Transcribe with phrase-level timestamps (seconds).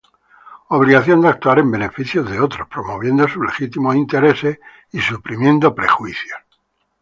[0.77, 4.57] Obligación de actuar en beneficio de otros, promoviendo sus legítimos intereses
[4.91, 6.39] y suprimiendo prejuicios.